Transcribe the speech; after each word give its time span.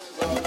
Oh. 0.00 0.37